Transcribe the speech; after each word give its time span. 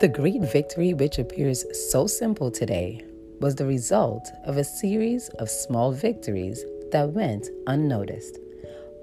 The 0.00 0.06
great 0.06 0.40
victory, 0.42 0.94
which 0.94 1.18
appears 1.18 1.64
so 1.90 2.06
simple 2.06 2.52
today, 2.52 3.04
was 3.40 3.56
the 3.56 3.66
result 3.66 4.30
of 4.44 4.56
a 4.56 4.62
series 4.62 5.28
of 5.40 5.50
small 5.50 5.90
victories 5.90 6.64
that 6.92 7.10
went 7.14 7.48
unnoticed. 7.66 8.38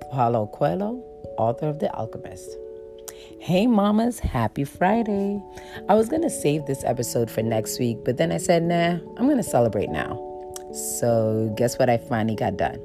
Paulo 0.09 0.47
Coelho, 0.47 1.03
author 1.37 1.67
of 1.67 1.79
The 1.79 1.93
Alchemist. 1.93 2.49
Hey, 3.41 3.67
mamas, 3.67 4.19
happy 4.19 4.63
Friday. 4.63 5.43
I 5.89 5.95
was 5.95 6.07
going 6.07 6.21
to 6.21 6.29
save 6.29 6.65
this 6.65 6.85
episode 6.85 7.29
for 7.29 7.41
next 7.41 7.77
week, 7.77 7.97
but 8.05 8.15
then 8.15 8.31
I 8.31 8.37
said, 8.37 8.63
nah, 8.63 8.97
I'm 9.17 9.25
going 9.25 9.35
to 9.35 9.43
celebrate 9.43 9.89
now. 9.89 10.17
So, 10.71 11.53
guess 11.57 11.77
what 11.77 11.89
I 11.89 11.97
finally 11.97 12.37
got 12.37 12.55
done? 12.55 12.79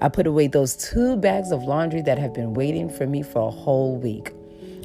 I 0.00 0.08
put 0.08 0.26
away 0.26 0.48
those 0.48 0.74
two 0.74 1.16
bags 1.16 1.52
of 1.52 1.62
laundry 1.62 2.02
that 2.02 2.18
have 2.18 2.34
been 2.34 2.54
waiting 2.54 2.90
for 2.90 3.06
me 3.06 3.22
for 3.22 3.46
a 3.46 3.52
whole 3.52 3.96
week. 3.96 4.32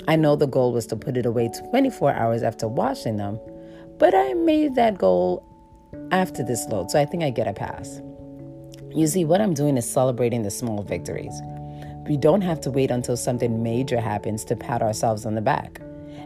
I 0.07 0.15
know 0.15 0.35
the 0.35 0.47
goal 0.47 0.73
was 0.73 0.87
to 0.87 0.95
put 0.95 1.17
it 1.17 1.25
away 1.25 1.49
24 1.69 2.13
hours 2.13 2.43
after 2.43 2.67
washing 2.67 3.17
them, 3.17 3.39
but 3.97 4.15
I 4.15 4.33
made 4.33 4.75
that 4.75 4.97
goal 4.97 5.47
after 6.11 6.43
this 6.43 6.65
load, 6.67 6.91
so 6.91 6.99
I 6.99 7.05
think 7.05 7.23
I 7.23 7.29
get 7.29 7.47
a 7.47 7.53
pass. 7.53 8.01
You 8.93 9.07
see, 9.07 9.25
what 9.25 9.41
I'm 9.41 9.53
doing 9.53 9.77
is 9.77 9.89
celebrating 9.89 10.43
the 10.43 10.51
small 10.51 10.83
victories. 10.83 11.39
We 12.07 12.17
don't 12.17 12.41
have 12.41 12.59
to 12.61 12.71
wait 12.71 12.91
until 12.91 13.15
something 13.15 13.61
major 13.61 14.01
happens 14.01 14.43
to 14.45 14.55
pat 14.55 14.81
ourselves 14.81 15.25
on 15.25 15.35
the 15.35 15.41
back. 15.41 15.81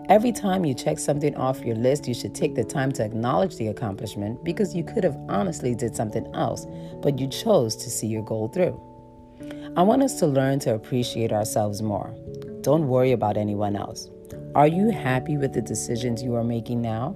Every 0.07 0.31
time 0.31 0.65
you 0.65 0.73
check 0.73 0.99
something 0.99 1.35
off 1.35 1.65
your 1.65 1.75
list, 1.75 2.07
you 2.07 2.13
should 2.13 2.33
take 2.33 2.55
the 2.55 2.63
time 2.63 2.91
to 2.93 3.03
acknowledge 3.03 3.57
the 3.57 3.67
accomplishment 3.67 4.43
because 4.43 4.75
you 4.75 4.83
could 4.83 5.03
have 5.03 5.17
honestly 5.29 5.75
did 5.75 5.95
something 5.95 6.27
else, 6.33 6.65
but 7.01 7.19
you 7.19 7.27
chose 7.27 7.75
to 7.77 7.89
see 7.89 8.07
your 8.07 8.23
goal 8.23 8.47
through. 8.47 8.79
I 9.75 9.81
want 9.81 10.03
us 10.03 10.19
to 10.19 10.27
learn 10.27 10.59
to 10.59 10.73
appreciate 10.73 11.33
ourselves 11.33 11.81
more. 11.81 12.15
Don't 12.65 12.87
worry 12.87 13.11
about 13.11 13.37
anyone 13.37 13.75
else. 13.75 14.09
Are 14.55 14.65
you 14.65 14.89
happy 14.89 15.37
with 15.37 15.53
the 15.53 15.61
decisions 15.61 16.23
you 16.23 16.33
are 16.33 16.43
making 16.43 16.81
now? 16.81 17.15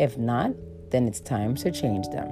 If 0.00 0.18
not, 0.18 0.50
then 0.90 1.06
it's 1.06 1.20
time 1.20 1.54
to 1.54 1.70
change 1.70 2.08
them. 2.08 2.26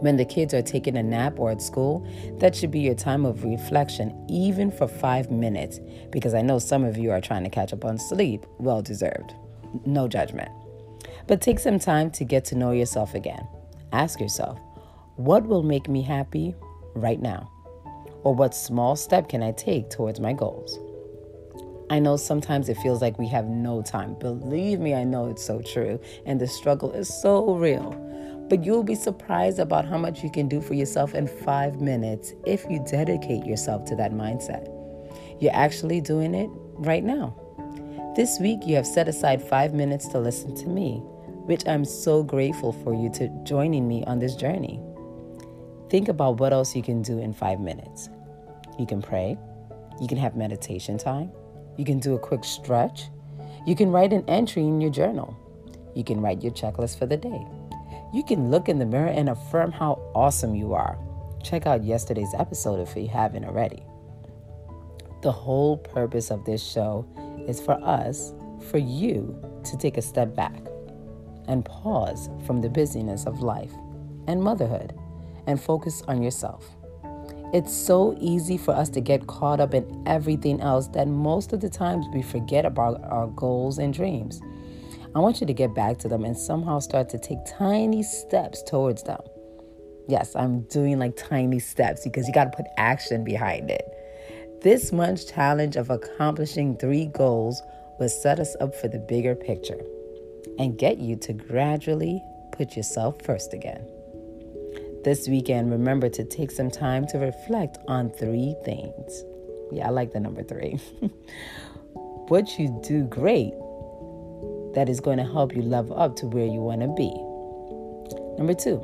When 0.00 0.16
the 0.16 0.24
kids 0.24 0.54
are 0.54 0.62
taking 0.62 0.96
a 0.96 1.02
nap 1.02 1.38
or 1.38 1.50
at 1.50 1.60
school, 1.60 2.08
that 2.38 2.56
should 2.56 2.70
be 2.70 2.80
your 2.80 2.94
time 2.94 3.26
of 3.26 3.44
reflection, 3.44 4.24
even 4.30 4.70
for 4.70 4.88
five 4.88 5.30
minutes, 5.30 5.78
because 6.10 6.32
I 6.32 6.40
know 6.40 6.58
some 6.58 6.84
of 6.84 6.96
you 6.96 7.10
are 7.10 7.20
trying 7.20 7.44
to 7.44 7.50
catch 7.50 7.74
up 7.74 7.84
on 7.84 7.98
sleep. 7.98 8.46
Well 8.58 8.80
deserved. 8.80 9.34
No 9.84 10.08
judgment. 10.08 10.48
But 11.26 11.42
take 11.42 11.58
some 11.58 11.78
time 11.78 12.10
to 12.12 12.24
get 12.24 12.46
to 12.46 12.54
know 12.54 12.70
yourself 12.70 13.14
again. 13.14 13.46
Ask 13.92 14.20
yourself, 14.20 14.58
what 15.16 15.44
will 15.44 15.62
make 15.62 15.86
me 15.86 16.00
happy 16.00 16.54
right 16.94 17.20
now? 17.20 17.50
Or 18.24 18.34
what 18.34 18.54
small 18.54 18.96
step 18.96 19.28
can 19.28 19.42
I 19.42 19.52
take 19.52 19.90
towards 19.90 20.18
my 20.18 20.32
goals? 20.32 20.78
I 21.92 21.98
know 21.98 22.16
sometimes 22.16 22.70
it 22.70 22.78
feels 22.78 23.02
like 23.02 23.18
we 23.18 23.28
have 23.28 23.48
no 23.48 23.82
time. 23.82 24.14
Believe 24.14 24.80
me, 24.80 24.94
I 24.94 25.04
know 25.04 25.26
it's 25.26 25.44
so 25.44 25.60
true. 25.60 26.00
And 26.24 26.40
the 26.40 26.46
struggle 26.48 26.90
is 26.92 27.06
so 27.06 27.54
real. 27.54 27.90
But 28.48 28.64
you'll 28.64 28.82
be 28.82 28.94
surprised 28.94 29.58
about 29.58 29.84
how 29.84 29.98
much 29.98 30.24
you 30.24 30.30
can 30.30 30.48
do 30.48 30.62
for 30.62 30.72
yourself 30.72 31.14
in 31.14 31.26
five 31.26 31.82
minutes 31.82 32.32
if 32.46 32.64
you 32.70 32.82
dedicate 32.90 33.44
yourself 33.44 33.84
to 33.84 33.96
that 33.96 34.12
mindset. 34.12 34.72
You're 35.38 35.54
actually 35.54 36.00
doing 36.00 36.34
it 36.34 36.48
right 36.78 37.04
now. 37.04 37.36
This 38.16 38.38
week, 38.40 38.60
you 38.64 38.74
have 38.76 38.86
set 38.86 39.06
aside 39.06 39.46
five 39.46 39.74
minutes 39.74 40.08
to 40.08 40.18
listen 40.18 40.54
to 40.56 40.68
me, 40.68 40.94
which 41.44 41.68
I'm 41.68 41.84
so 41.84 42.22
grateful 42.22 42.72
for 42.72 42.94
you 42.94 43.10
to 43.16 43.28
joining 43.44 43.86
me 43.86 44.02
on 44.06 44.18
this 44.18 44.34
journey. 44.34 44.80
Think 45.90 46.08
about 46.08 46.40
what 46.40 46.54
else 46.54 46.74
you 46.74 46.82
can 46.82 47.02
do 47.02 47.18
in 47.18 47.34
five 47.34 47.60
minutes. 47.60 48.08
You 48.78 48.86
can 48.86 49.02
pray, 49.02 49.36
you 50.00 50.08
can 50.08 50.16
have 50.16 50.36
meditation 50.36 50.96
time, 50.96 51.30
you 51.76 51.84
can 51.84 51.98
do 51.98 52.14
a 52.14 52.18
quick 52.18 52.44
stretch, 52.44 53.08
you 53.66 53.76
can 53.76 53.90
write 53.90 54.12
an 54.12 54.24
entry 54.28 54.62
in 54.62 54.80
your 54.80 54.90
journal, 54.90 55.36
you 55.94 56.04
can 56.04 56.20
write 56.20 56.42
your 56.42 56.52
checklist 56.52 56.98
for 56.98 57.06
the 57.06 57.16
day. 57.16 57.46
You 58.12 58.22
can 58.22 58.50
look 58.50 58.68
in 58.68 58.78
the 58.78 58.84
mirror 58.84 59.08
and 59.08 59.30
affirm 59.30 59.72
how 59.72 59.92
awesome 60.14 60.54
you 60.54 60.74
are. 60.74 60.98
Check 61.42 61.66
out 61.66 61.82
yesterday's 61.82 62.34
episode 62.38 62.80
if 62.80 62.94
you 62.94 63.08
haven't 63.08 63.44
already. 63.44 63.82
The 65.22 65.32
whole 65.32 65.78
purpose 65.78 66.30
of 66.30 66.44
this 66.44 66.62
show 66.62 67.06
is 67.48 67.60
for 67.60 67.82
us, 67.82 68.34
for 68.70 68.78
you, 68.78 69.40
to 69.64 69.78
take 69.78 69.96
a 69.96 70.02
step 70.02 70.34
back 70.34 70.54
and 71.48 71.64
pause 71.64 72.28
from 72.46 72.60
the 72.60 72.68
busyness 72.68 73.24
of 73.24 73.40
life 73.40 73.72
and 74.26 74.42
motherhood 74.42 74.94
and 75.46 75.60
focus 75.60 76.02
on 76.06 76.22
yourself. 76.22 76.76
It's 77.52 77.74
so 77.74 78.16
easy 78.18 78.56
for 78.56 78.72
us 78.72 78.88
to 78.90 79.02
get 79.02 79.26
caught 79.26 79.60
up 79.60 79.74
in 79.74 80.02
everything 80.06 80.62
else 80.62 80.88
that 80.88 81.06
most 81.06 81.52
of 81.52 81.60
the 81.60 81.68
times 81.68 82.06
we 82.14 82.22
forget 82.22 82.64
about 82.64 83.04
our 83.04 83.26
goals 83.26 83.76
and 83.76 83.92
dreams. 83.92 84.40
I 85.14 85.18
want 85.18 85.42
you 85.42 85.46
to 85.46 85.52
get 85.52 85.74
back 85.74 85.98
to 85.98 86.08
them 86.08 86.24
and 86.24 86.34
somehow 86.36 86.78
start 86.78 87.10
to 87.10 87.18
take 87.18 87.38
tiny 87.46 88.02
steps 88.02 88.62
towards 88.62 89.02
them. 89.02 89.20
Yes, 90.08 90.34
I'm 90.34 90.62
doing 90.62 90.98
like 90.98 91.14
tiny 91.14 91.58
steps 91.58 92.04
because 92.04 92.26
you 92.26 92.32
got 92.32 92.50
to 92.50 92.56
put 92.56 92.66
action 92.78 93.22
behind 93.22 93.70
it. 93.70 93.84
This 94.62 94.90
month's 94.90 95.26
challenge 95.26 95.76
of 95.76 95.90
accomplishing 95.90 96.78
three 96.78 97.06
goals 97.06 97.60
will 98.00 98.08
set 98.08 98.40
us 98.40 98.56
up 98.62 98.74
for 98.74 98.88
the 98.88 98.98
bigger 98.98 99.34
picture 99.34 99.80
and 100.58 100.78
get 100.78 100.96
you 100.96 101.16
to 101.16 101.34
gradually 101.34 102.22
put 102.52 102.76
yourself 102.76 103.20
first 103.22 103.52
again. 103.52 103.86
This 105.04 105.26
weekend, 105.26 105.72
remember 105.72 106.08
to 106.10 106.22
take 106.22 106.52
some 106.52 106.70
time 106.70 107.08
to 107.08 107.18
reflect 107.18 107.76
on 107.88 108.10
three 108.10 108.54
things. 108.64 109.24
Yeah, 109.72 109.88
I 109.88 109.90
like 109.90 110.12
the 110.12 110.20
number 110.20 110.44
three. 110.44 110.78
what 112.28 112.56
you 112.56 112.80
do 112.84 113.02
great 113.04 113.52
that 114.74 114.88
is 114.88 115.00
going 115.00 115.18
to 115.18 115.24
help 115.24 115.56
you 115.56 115.62
level 115.62 116.00
up 116.00 116.14
to 116.16 116.26
where 116.28 116.46
you 116.46 116.60
want 116.60 116.82
to 116.82 116.86
be. 116.86 117.10
Number 118.38 118.54
two, 118.54 118.78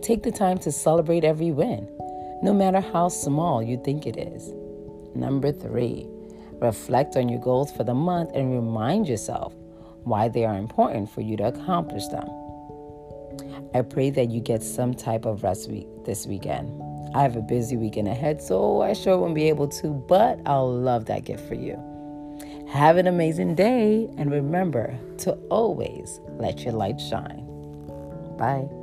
take 0.00 0.22
the 0.22 0.32
time 0.32 0.56
to 0.58 0.72
celebrate 0.72 1.22
every 1.22 1.50
win, 1.50 1.86
no 2.42 2.54
matter 2.54 2.80
how 2.80 3.08
small 3.10 3.62
you 3.62 3.78
think 3.84 4.06
it 4.06 4.16
is. 4.16 4.50
Number 5.14 5.52
three, 5.52 6.06
reflect 6.62 7.16
on 7.16 7.28
your 7.28 7.40
goals 7.40 7.70
for 7.70 7.84
the 7.84 7.92
month 7.92 8.30
and 8.34 8.54
remind 8.54 9.06
yourself 9.06 9.52
why 10.04 10.28
they 10.28 10.46
are 10.46 10.56
important 10.56 11.10
for 11.10 11.20
you 11.20 11.36
to 11.36 11.48
accomplish 11.48 12.06
them. 12.06 12.26
I 13.74 13.82
pray 13.82 14.10
that 14.10 14.30
you 14.30 14.40
get 14.40 14.62
some 14.62 14.94
type 14.94 15.24
of 15.24 15.42
rest 15.42 15.70
week 15.70 15.86
this 16.04 16.26
weekend. 16.26 16.82
I 17.14 17.22
have 17.22 17.36
a 17.36 17.42
busy 17.42 17.76
weekend 17.76 18.08
ahead, 18.08 18.40
so 18.40 18.82
I 18.82 18.92
sure 18.92 19.18
won't 19.18 19.34
be 19.34 19.48
able 19.48 19.68
to, 19.68 19.88
but 19.88 20.40
I'll 20.46 20.72
love 20.72 21.06
that 21.06 21.24
gift 21.24 21.46
for 21.46 21.54
you. 21.54 21.78
Have 22.68 22.96
an 22.96 23.06
amazing 23.06 23.56
day 23.56 24.08
and 24.16 24.30
remember 24.30 24.96
to 25.18 25.32
always 25.50 26.20
let 26.38 26.60
your 26.60 26.72
light 26.72 27.00
shine. 27.00 27.44
Bye. 28.38 28.79